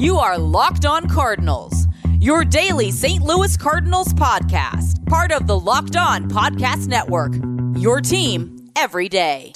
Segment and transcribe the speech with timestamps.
[0.00, 1.86] You are Locked On Cardinals,
[2.20, 3.22] your daily St.
[3.22, 7.34] Louis Cardinals podcast, part of the Locked On Podcast Network.
[7.78, 9.52] Your team every day.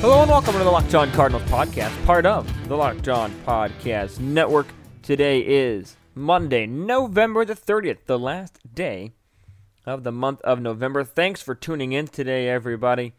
[0.00, 4.20] Hello and welcome to the Locked On Cardinals podcast, part of the Locked On Podcast
[4.20, 4.68] Network.
[5.02, 9.12] Today is Monday, November the 30th, the last day
[9.88, 11.02] of the month of November.
[11.02, 13.14] Thanks for tuning in today, everybody.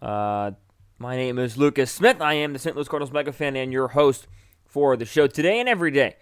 [0.00, 0.52] Uh,
[0.98, 2.20] my name is Lucas Smith.
[2.20, 2.76] I am the St.
[2.76, 4.26] Louis Cardinals mega fan and your host
[4.66, 6.16] for the show today and every day.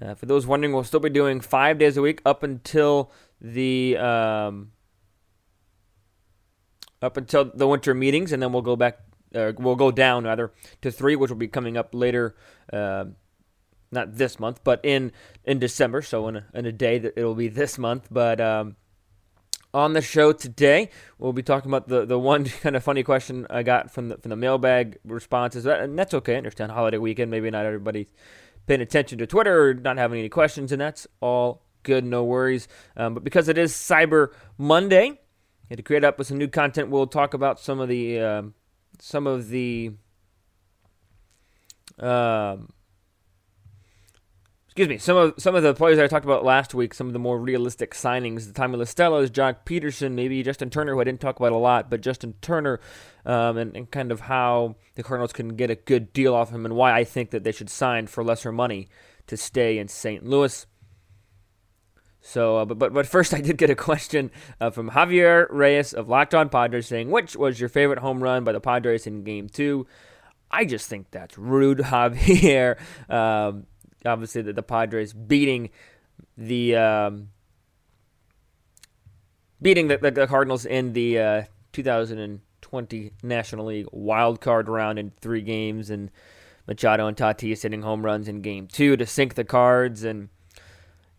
[0.00, 3.10] Uh, for those wondering, we'll still be doing five days a week up until
[3.40, 4.72] the um,
[7.02, 8.98] up until the winter meetings, and then we'll go back.
[9.34, 10.52] Uh, we'll go down rather
[10.82, 12.36] to three, which will be coming up later.
[13.92, 15.12] Uh, not this month, but in
[15.44, 16.02] in December.
[16.02, 18.08] So in a, in a day that it'll be this month.
[18.10, 18.76] But um,
[19.72, 23.46] on the show today, we'll be talking about the, the one kind of funny question
[23.50, 26.34] I got from the from the mailbag responses, and that's okay.
[26.34, 28.12] I understand holiday weekend, maybe not everybody's
[28.66, 32.68] paying attention to Twitter or not having any questions, and that's all good, no worries.
[32.96, 35.18] Um, but because it is Cyber Monday,
[35.74, 38.54] to create up with some new content, we'll talk about some of the um,
[38.98, 39.92] some of the
[41.98, 42.68] um,
[44.80, 47.12] excuse me, some of some of the players I talked about last week, some of
[47.12, 51.04] the more realistic signings, the Tommy La Stellas, Joc Pederson, maybe Justin Turner, who I
[51.04, 52.80] didn't talk about a lot, but Justin Turner,
[53.26, 56.64] um, and, and kind of how the Cardinals can get a good deal off him
[56.64, 58.88] and why I think that they should sign for lesser money
[59.26, 60.24] to stay in St.
[60.24, 60.66] Louis.
[62.22, 64.30] So, uh, but, but but first, I did get a question
[64.62, 68.44] uh, from Javier Reyes of Locked On Padres saying, "Which was your favorite home run
[68.44, 69.86] by the Padres in Game 2?
[70.50, 72.78] I just think that's rude, Javier.
[73.10, 73.66] Um,
[74.04, 75.70] obviously the, the Padres beating
[76.36, 77.28] the um,
[79.60, 85.42] beating the, the, Cardinals in the uh, 2020 National League wild card round in three
[85.42, 86.10] games, and
[86.66, 90.28] Machado and Tatis hitting home runs in Game Two to sink the Cards, and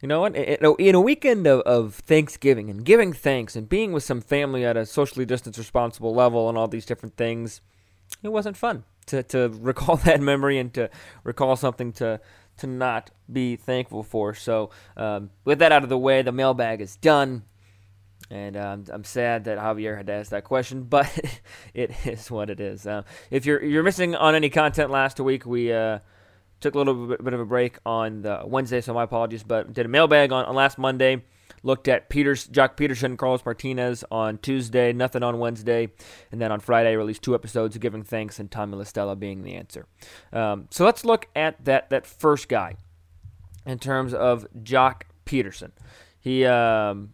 [0.02, 0.36] you know what?
[0.36, 4.76] In a weekend of, of Thanksgiving and giving thanks and being with some family at
[4.76, 7.62] a socially distanced, responsible level, and all these different things,
[8.24, 10.90] it wasn't fun to to recall that memory and to
[11.24, 12.20] recall something to
[12.62, 14.34] to not be thankful for.
[14.34, 17.44] So, um, with that out of the way, the mailbag is done.
[18.30, 21.12] And um, I'm sad that Javier had to ask that question, but
[21.74, 22.88] it is what it is.
[22.88, 26.00] Uh, if you're you're missing on any content last week, we uh,
[26.62, 29.44] took a little bit, of a break on the Wednesday, so my apologies.
[29.44, 31.24] But did a mailbag on, on last Monday
[31.64, 35.90] looked at Peters, Joc Pederson, Carlos Martinez on Tuesday, nothing on Wednesday,
[36.32, 39.56] and then on Friday released two episodes Giving Thanks and Tommy La Stella being the
[39.56, 39.86] answer.
[40.34, 42.76] Um, so let's look at that that first guy
[43.66, 45.72] in terms of Joc Pederson.
[46.20, 47.14] He um,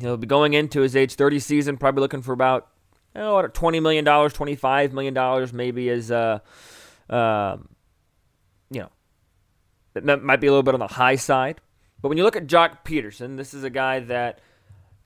[0.00, 2.68] he'll be going into his age 30 season, probably looking for about
[3.16, 6.38] oh, $20 million, $25 million, maybe as uh,
[7.08, 7.68] um,
[8.70, 8.90] you know,
[9.94, 11.60] that might be a little bit on the high side.
[12.02, 14.40] But when you look at Joc Pederson, this is a guy that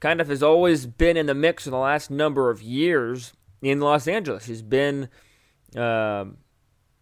[0.00, 3.32] kind of has always been in the mix for the last number of years
[3.62, 4.46] in Los Angeles.
[4.46, 5.08] He's been
[5.74, 6.36] um,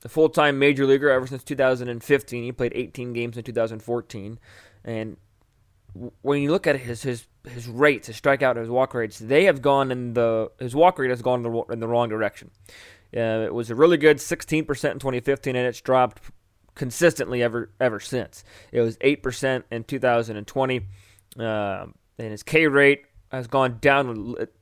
[0.05, 2.43] a full time major leaguer ever since 2015.
[2.43, 4.39] He played 18 games in 2014.
[4.85, 5.17] And
[6.23, 9.61] when you look at his his his rates, his strikeout, his walk rates, they have
[9.61, 12.51] gone in the his walk rate has gone in the, in the wrong direction.
[13.15, 16.23] Uh, it was a really good 16% in 2015, and it's dropped
[16.75, 18.45] consistently ever ever since.
[18.71, 20.81] It was eight percent in 2020,
[21.39, 21.87] uh,
[22.19, 24.37] and his K rate has gone down.
[24.39, 24.55] It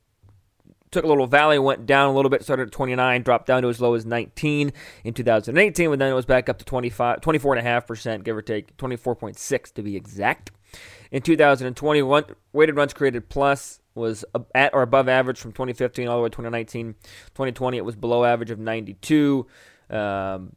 [0.90, 3.68] took a little valley, went down a little bit, started at 29, dropped down to
[3.68, 4.72] as low as 19
[5.04, 9.72] in 2018, but then it was back up to 25, 24.5%, give or take, 24.6
[9.74, 10.50] to be exact.
[11.10, 16.22] In 2021, weighted runs created plus was at or above average from 2015 all the
[16.22, 16.94] way to 2019.
[17.34, 19.46] 2020, it was below average of 92.
[19.90, 20.54] Um,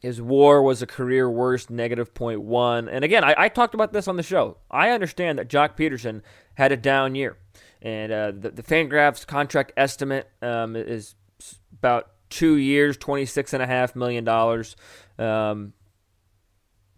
[0.00, 2.88] his war was a career worst, negative 0.1.
[2.90, 4.58] And again, I, I, talked about this on the show.
[4.70, 6.22] I understand that Joc Pederson
[6.54, 7.38] had a down year.
[7.80, 11.14] And uh, the, the Fangraphs contract estimate um, is
[11.72, 14.28] about two years, $26.5 million.
[15.18, 15.72] Um,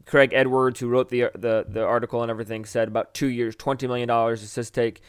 [0.05, 3.87] Craig Edwards, who wrote the, the, the article and everything, said about two years, $20
[3.87, 5.03] million is his take.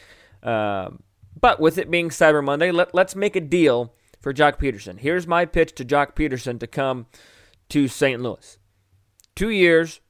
[0.43, 1.01] Um,
[1.39, 4.99] but with it being Cyber Monday, let, let's make a deal for Joc Pederson.
[4.99, 7.07] Here's my pitch to Joc Pederson to come–
[7.69, 8.21] to St.
[8.21, 8.57] Louis.
[9.35, 10.01] Two years,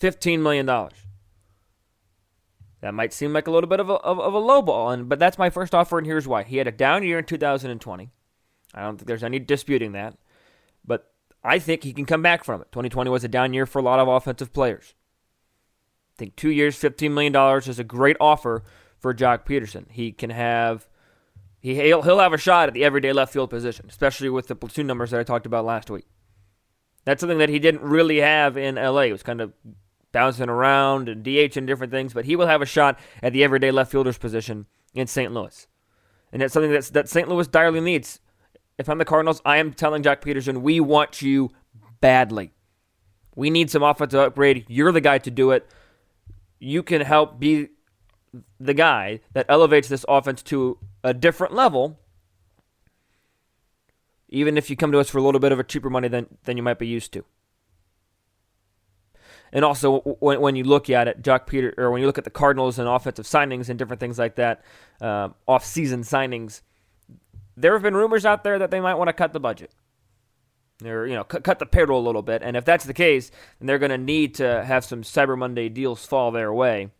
[0.00, 0.66] $15 million.
[2.80, 5.08] That might seem like a little bit of a, of, of a low ball, and,
[5.08, 6.42] but that's my first offer, and here's why.
[6.42, 8.10] He had a down year in 2020.
[8.74, 10.18] I don't think there's any disputing that.
[10.84, 11.10] But
[11.42, 12.70] I think he can come back from it.
[12.72, 14.94] 2020 was a down year for a lot of offensive players.
[16.14, 18.62] I think two years, $15 million is a great offer
[18.98, 19.90] for Joc Pederson.
[19.90, 20.88] He can have.
[21.58, 24.54] He, he'll, he'll have a shot at the everyday left field position, especially with the
[24.54, 26.04] platoon numbers that I talked about last week.
[27.04, 29.02] That's something that he didn't really have in LA.
[29.02, 29.52] He was kind of
[30.12, 33.44] bouncing around and DH and different things, but he will have a shot at the
[33.44, 35.32] everyday left fielder's position in St.
[35.32, 35.66] Louis.
[36.32, 37.28] And that's something that's, that St.
[37.28, 38.20] Louis direly needs.
[38.78, 41.50] If I'm the Cardinals, I am telling Jack Pederson, we want you
[42.00, 42.52] badly.
[43.36, 44.64] We need some offensive upgrade.
[44.68, 45.68] You're the guy to do it.
[46.58, 47.68] You can help be
[48.58, 51.98] the guy that elevates this offense to a different level,
[54.34, 56.26] even if you come to us for a little bit of a cheaper money than,
[56.42, 57.24] than you might be used to.
[59.52, 62.24] And also, when, when you look at it, Joc Peter, or when you look at
[62.24, 64.64] the Cardinals and offensive signings and different things like that,
[65.00, 66.62] uh, off-season signings,
[67.56, 69.70] there have been rumors out there that they might want to cut the budget.
[70.80, 72.42] They're, you know, cut, cut the payroll a little bit.
[72.42, 75.68] And if that's the case, then they're going to need to have some Cyber Monday
[75.68, 76.90] deals fall their way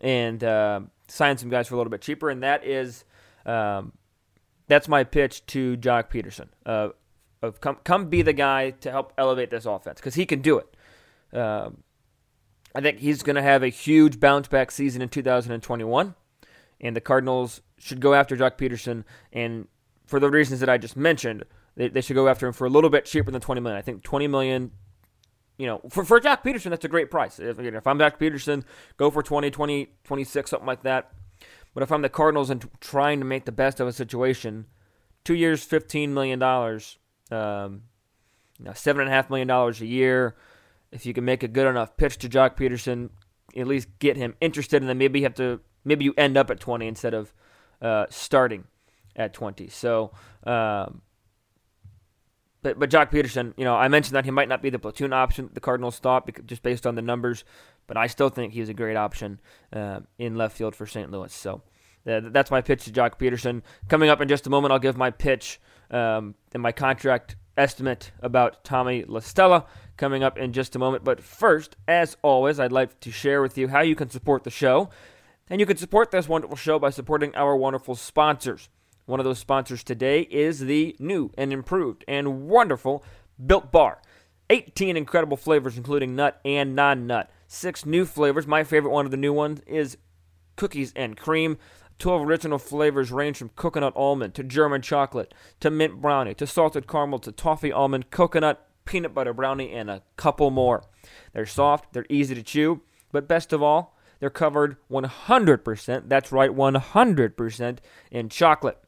[0.00, 2.30] and uh, sign some guys for a little bit cheaper.
[2.30, 3.04] And that is,
[3.44, 3.92] um,
[4.68, 6.48] that's my pitch to Joc Pederson.
[6.64, 6.90] Uh,
[7.42, 10.58] of come, come be the guy to help elevate this offense because he can do
[10.58, 11.36] it.
[11.36, 11.82] Um,
[12.74, 16.14] I think he's going to have a huge bounce back season in 2021,
[16.80, 19.04] and the Cardinals should go after Joc Pederson.
[19.32, 19.68] And
[20.06, 21.44] for the reasons that I just mentioned,
[21.76, 23.78] they, they should go after him for a little bit cheaper than 20 million.
[23.78, 24.72] I think 20 million.
[25.56, 27.40] You know, for, for Joc Pederson, that's a great price.
[27.40, 28.62] If, if I'm Joc Pederson,
[28.96, 31.10] go for 20, 20, 26, something like that.
[31.74, 34.66] But if I'm the Cardinals and trying to make the best of a situation,
[35.24, 37.82] two years, $15 million, um,
[38.58, 40.36] you know, $7.5 million a year,
[40.90, 43.10] if you can make a good enough pitch to Joc Pederson,
[43.56, 46.50] at least get him interested, and then maybe you have to maybe you end up
[46.50, 47.32] at 20 instead of
[47.80, 48.64] uh, starting
[49.16, 49.68] at 20.
[49.68, 50.12] So,
[50.44, 51.02] um,
[52.62, 55.12] but but Joc Pederson, you know, I mentioned that he might not be the platoon
[55.12, 57.44] option the Cardinals thought just based on the numbers,
[57.86, 59.40] but I still think he's a great option
[59.72, 61.10] uh, in left field for St.
[61.10, 61.32] Louis.
[61.32, 61.62] So.
[62.06, 63.60] Uh, that's my pitch to Joc Pederson.
[63.88, 65.60] Coming up in just a moment, I'll give my pitch
[65.90, 69.66] um, and my contract estimate about Tommy La Stella
[69.96, 71.04] coming up in just a moment.
[71.04, 74.50] But first, as always, I'd like to share with you how you can support the
[74.50, 74.88] show.
[75.50, 78.68] And you can support this wonderful show by supporting our wonderful sponsors.
[79.08, 83.02] One of those sponsors today is the new and improved and wonderful
[83.44, 84.02] Built Bar.
[84.50, 87.30] 18 incredible flavors, including nut and non nut.
[87.46, 88.46] Six new flavors.
[88.46, 89.96] My favorite one of the new ones is
[90.56, 91.56] cookies and cream.
[91.98, 96.86] 12 original flavors range from coconut almond to German chocolate to mint brownie to salted
[96.86, 100.84] caramel to toffee almond, coconut, peanut butter brownie, and a couple more.
[101.32, 106.50] They're soft, they're easy to chew, but best of all, they're covered 100%, that's right,
[106.50, 107.78] 100%
[108.10, 108.78] in chocolate.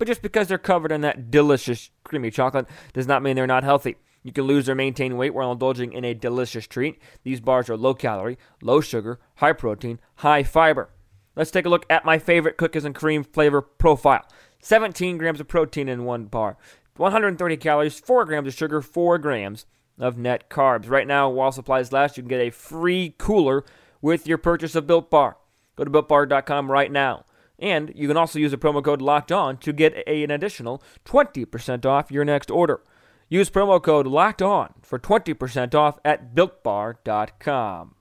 [0.00, 3.64] But just because they're covered in that delicious creamy chocolate does not mean they're not
[3.64, 3.96] healthy.
[4.22, 6.98] You can lose or maintain weight while indulging in a delicious treat.
[7.22, 10.88] These bars are low calorie, low sugar, high protein, high fiber.
[11.36, 14.26] Let's take a look at my favorite cookies and cream flavor profile
[14.62, 16.56] 17 grams of protein in one bar,
[16.96, 19.66] 130 calories, 4 grams of sugar, 4 grams
[19.98, 20.88] of net carbs.
[20.88, 23.66] Right now, while supplies last, you can get a free cooler
[24.00, 25.36] with your purchase of Built Bar.
[25.76, 27.26] Go to builtbar.com right now.
[27.60, 30.82] And you can also use the promo code LOCKED ON to get a, an additional
[31.04, 32.82] 20% off your next order.
[33.28, 37.94] Use promo code LOCKED ON for 20% off at builtbar.com.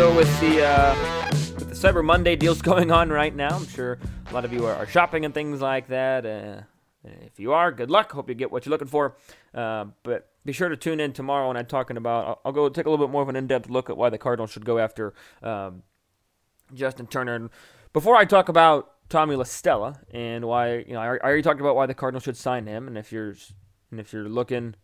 [0.00, 0.94] So with the uh,
[1.58, 3.98] with the Cyber Monday deals going on right now, I'm sure
[4.30, 6.24] a lot of you are, are shopping and things like that.
[6.24, 6.62] Uh,
[7.04, 8.12] if you are, good luck.
[8.12, 9.16] Hope you get what you're looking for.
[9.54, 12.26] Uh, but be sure to tune in tomorrow when I'm talking about.
[12.26, 14.18] I'll, I'll, go take a little bit more of an in-depth look at why the
[14.18, 15.82] Cardinals should go after um,
[16.74, 17.34] Justin Turner.
[17.34, 17.50] And
[17.92, 21.60] before I talk about Tommy La Stella and why, you know, I, I already talked
[21.60, 22.86] about why the Cardinals should sign him.
[22.86, 23.34] And if you're
[23.90, 24.74] and if you're looking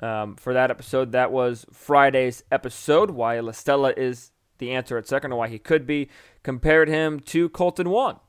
[0.00, 1.12] um, for that episode.
[1.12, 3.10] That was Friday's episode.
[3.10, 6.08] Why La Stella is the answer at second, or why he could be.
[6.42, 8.20] Compared him to Kolten Wong.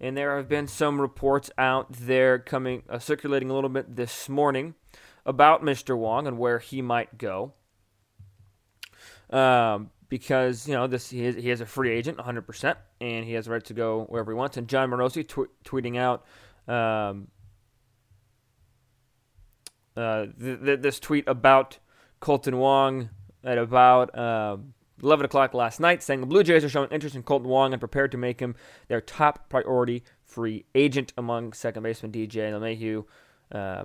[0.00, 4.28] And there have been some reports out there coming, uh, circulating a little bit this
[4.28, 4.74] morning
[5.26, 5.96] about Mr.
[5.96, 7.52] Wong and where he might go.
[9.28, 13.34] Um, because you know this, he is, he is a free agent, 100%, and he
[13.34, 14.56] has the right to go wherever he wants.
[14.56, 16.24] And Jon Morosi tw- tweeting out
[16.66, 17.28] um,
[19.96, 21.78] uh, th- th- this tweet about
[22.20, 23.10] Kolten Wong
[23.44, 24.56] at about uh,
[25.02, 27.80] 11 o'clock last night, saying the Blue Jays are showing interest in Kolten Wong and
[27.80, 28.54] prepared to make him
[28.88, 33.04] their top priority free agent among second baseman DJ LeMahieu.
[33.52, 33.84] Uh,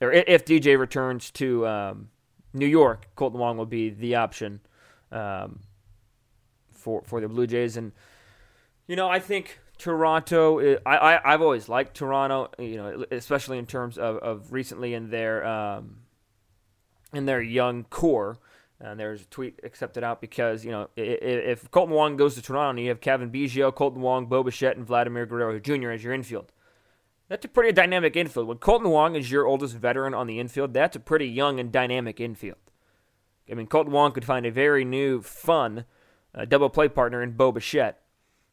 [0.00, 2.08] or if DJ returns to um,
[2.54, 4.60] New York, Kolten Wong will be the option
[5.12, 5.60] um,
[6.72, 7.76] for for the Blue Jays.
[7.76, 7.92] And
[8.86, 10.78] You know, I think Toronto.
[10.86, 12.50] I, I I've always liked Toronto.
[12.58, 16.00] You know, especially in terms of, of recently in their um,
[17.12, 18.38] in their young core.
[18.80, 22.80] And there's a tweet accepted out because you know if, Kolten Wong goes to Toronto,
[22.80, 25.90] you have Cavan Biggio, Kolten Wong, Bo Bichette, and Vladimir Guerrero Jr.
[25.90, 26.52] as your infield.
[27.28, 28.48] That's a pretty dynamic infield.
[28.48, 31.70] When Kolten Wong is your oldest veteran on the infield, that's a pretty young and
[31.70, 32.58] dynamic infield.
[33.50, 35.84] I mean, Kolten Wong could find a very new, fun
[36.34, 38.00] uh, double play partner in Bo Bichette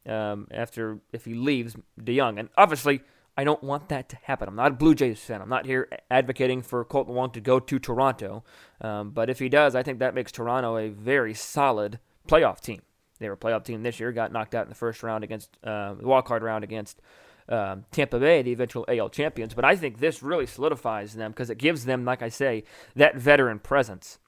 [0.05, 2.39] um, after if he leaves DeJong.
[2.39, 3.01] And obviously,
[3.37, 4.49] I don't want that to happen.
[4.49, 5.41] I'm not a Blue Jays fan.
[5.41, 8.43] I'm not here advocating for Kolten Wong to go to Toronto.
[8.81, 12.81] Um, but if he does, I think that makes Toronto a very solid playoff team.
[13.19, 15.55] They were a playoff team this year, got knocked out in the first round against
[15.63, 16.99] uh, the wild card round against
[17.47, 19.53] um, Tampa Bay, the eventual AL champions.
[19.53, 22.63] But I think this really solidifies them because it gives them, like I say,
[22.95, 24.19] that veteran presence.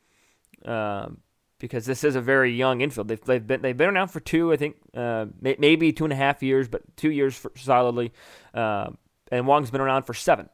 [0.65, 1.21] Um,
[1.59, 3.09] because this is a very young infield.
[3.09, 6.13] They've, they've been they've been around for two, I think, uh, may, maybe two and
[6.13, 8.13] a half years, but two years for, solidly.
[8.53, 8.91] Uh,
[9.31, 10.49] and Wong's been around for seven,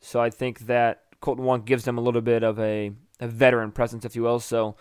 [0.00, 3.72] so I think that Kolten Wong gives them a little bit of a, a veteran
[3.72, 4.40] presence, if you will.
[4.40, 4.76] So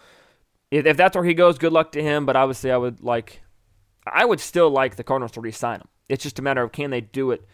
[0.72, 2.26] if, if that's where he goes, good luck to him.
[2.26, 3.42] But obviously, I would like,
[4.06, 5.88] I would still like the Cardinals to re-sign him.
[6.08, 7.46] It's just a matter of can they do it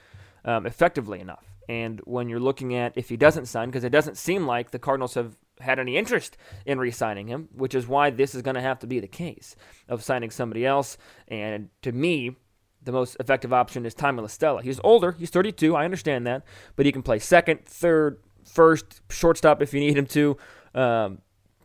[0.44, 1.46] um, effectively enough.
[1.68, 4.80] And when you're looking at if he doesn't sign, because it doesn't seem like the
[4.80, 8.56] Cardinals have had any interest in re signing him, which is why this is going
[8.56, 9.56] to have to be the case
[9.88, 10.98] of signing somebody else.
[11.28, 12.36] And to me,
[12.84, 14.62] the most effective option is Tommy La Stella.
[14.62, 16.44] He's older, he's 32, I understand that,
[16.76, 20.38] but he can play second, third, first, shortstop if you need him to.
[20.74, 21.20] Um,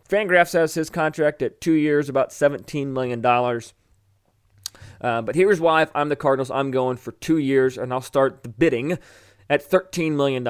[0.09, 3.25] Fangraphs has his contract at two years, about $17 million.
[5.01, 8.01] Uh, but here's why if I'm the Cardinals, I'm going for two years, and I'll
[8.01, 8.99] start the bidding
[9.49, 10.47] at $13 million.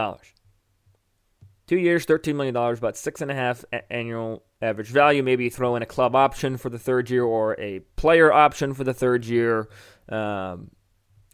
[1.70, 5.22] Two years, $13 million, about six and a half annual average value.
[5.22, 8.82] Maybe throw in a club option for the third year or a player option for
[8.82, 9.68] the third year.
[10.08, 10.72] Um,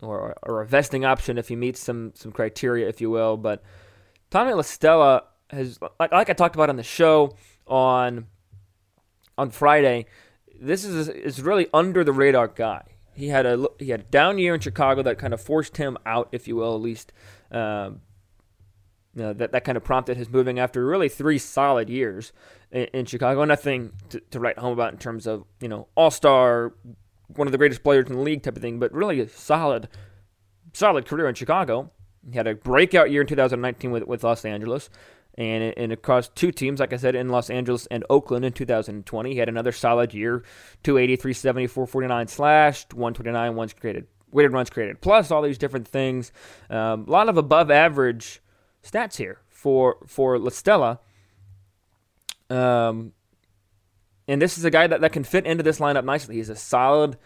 [0.03, 3.39] or, or a vesting option if he meets some some criteria, if you will.
[3.39, 3.63] But
[4.29, 7.35] Tommy La Stella has, like, like I talked about on the show
[7.67, 8.27] on
[9.39, 10.05] on Friday,
[10.61, 12.83] this is is really under the radar guy.
[13.15, 15.97] He had a he had a down year in Chicago that kind of forced him
[16.05, 17.15] out, if you will, at least.
[17.51, 18.03] Um,
[19.17, 22.33] you know, that, that kind of prompted his moving after really three solid years
[22.71, 23.45] in, in Chicago.
[23.47, 26.75] Nothing to, to, write home about in terms of, you know, all star,
[27.29, 29.89] one of the greatest players in the league type of thing, but really a solid,
[30.75, 31.91] solid career in Chicago.
[32.31, 34.91] He had a breakout year in 2019 with, with Los Angeles.
[35.39, 39.33] And, and across two teams, like I said, in Los Angeles and Oakland in 2020,
[39.33, 40.45] he had another solid year
[40.83, 46.33] 280, 370, 449 slashed, 129 ones created, weighted runs created, plus all these different things.
[46.69, 48.43] Um, a lot of above average
[48.91, 51.01] stats here for for La Stella.
[52.49, 53.13] Um,
[54.29, 56.37] and this is a guy that, that can fit into this lineup nicely.
[56.37, 57.17] He's a solid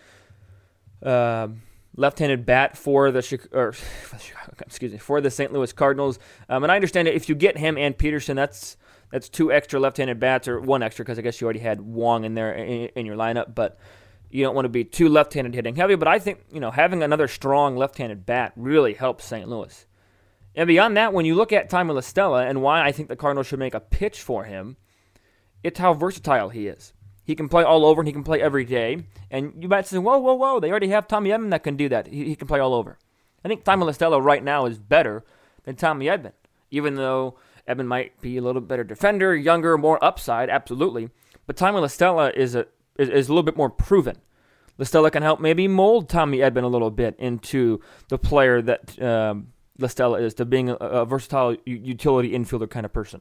[1.02, 1.48] uh,
[1.96, 3.74] left-handed bat for the or,
[4.60, 5.52] excuse me for the St.
[5.52, 6.18] Louis Cardinals.
[6.48, 8.76] Um, and I understand that if you get him and Pederson, that's
[9.10, 12.24] that's two extra left-handed bats or one extra because I guess you already had Wong
[12.24, 13.78] in there in, in your lineup, but
[14.30, 15.96] you don't want to be too left-handed hitting heavy.
[15.96, 19.48] But I think you know having another strong left-handed bat really helps St.
[19.48, 19.86] Louis.
[20.54, 23.46] And beyond that, when you look at La Stella and why I think the Cardinals
[23.46, 24.76] should make a pitch for him,
[25.62, 26.92] it's how versatile he is.
[27.24, 29.04] He can play all over and he can play every day.
[29.30, 31.88] And you might say, whoa, whoa, whoa, they already have Tommy Edman that can do
[31.88, 32.08] that.
[32.08, 32.98] He, he can play all over.
[33.44, 35.24] I think Tommy La Stella right now is better
[35.64, 36.32] than Tommy Edman,
[36.70, 37.38] even though
[37.68, 41.10] Edman might be a little better defender, younger, more upside, absolutely.
[41.46, 42.66] But Tommy La Stella is a,
[42.98, 44.16] is, is a little bit more proven.
[44.78, 49.00] La Stella can help maybe mold Tommy Edman a little bit into the player that
[49.00, 53.20] um, La Stella is to being a, a versatile utility infielder kind of person.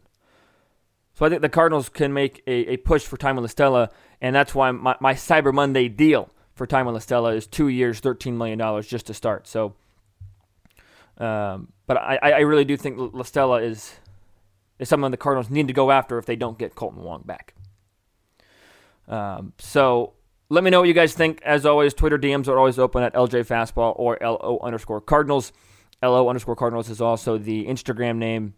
[1.13, 3.89] So I think the Cardinals can make a, a push for Tommy La Stella,
[4.21, 7.99] and that's why my, my Cyber Monday deal for Tommy La Stella is two years,
[7.99, 9.47] $13 million just to start.
[9.47, 9.73] So,
[11.17, 13.95] um, but I, I really do think La Stella is,
[14.77, 17.53] is someone the Cardinals need to go after if they don't get Kolten Wong back.
[19.09, 20.13] Um, so
[20.49, 21.41] let me know what you guys think.
[21.43, 25.51] As always, Twitter DMs are always open at LJ Fastball or LO underscore Cardinals.
[26.01, 28.53] LO underscore Cardinals is also the Instagram name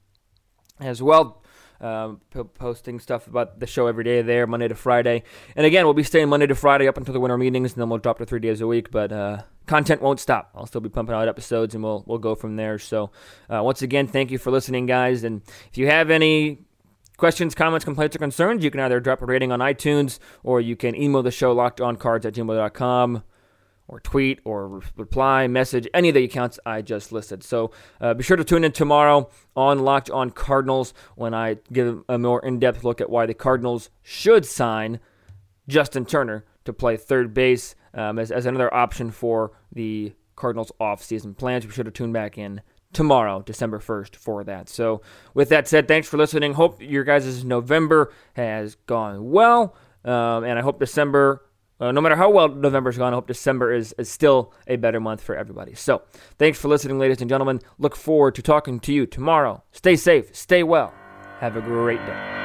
[0.80, 1.44] as well.
[1.80, 2.22] Um,
[2.54, 5.24] posting stuff about the show every day there, Monday to Friday.
[5.56, 7.90] And again, we'll be staying Monday to Friday up until the winter meetings, and then
[7.90, 8.92] we'll drop to three days a week.
[8.92, 10.52] But uh, content won't stop.
[10.54, 12.78] I'll still be pumping out episodes, and we'll we'll go from there.
[12.78, 13.10] So
[13.50, 15.24] uh, once again, thank you for listening, guys.
[15.24, 16.60] And if you have any
[17.18, 20.76] questions, comments, complaints, or concerns, you can either drop a rating on iTunes or you
[20.76, 23.24] can email the show lockedoncards at gmail.com
[23.92, 27.44] or tweet or reply, message, any of the accounts I just listed.
[27.44, 32.04] So uh, be sure to tune in tomorrow on Locked On Cardinals when I give
[32.08, 35.00] a more in depth look at why the Cardinals should sign
[35.68, 41.36] Justin Turner to play third base um, as, as another option for the Cardinals off-season
[41.36, 41.66] plans.
[41.66, 42.62] Be sure to tune back in
[42.94, 44.70] tomorrow, December 1st, for that.
[44.70, 45.02] So,
[45.34, 46.54] with that said, thanks for listening.
[46.54, 49.76] Hope your guys' November has gone well.
[50.04, 51.44] Um, and I hope December,
[51.82, 55.00] uh, no matter how well November's gone, I hope December is, is still a better
[55.00, 55.74] month for everybody.
[55.74, 56.04] So,
[56.38, 57.60] thanks for listening, ladies and gentlemen.
[57.80, 59.64] Look forward to talking to you tomorrow.
[59.72, 60.94] Stay safe, stay well,
[61.40, 62.42] have a great day.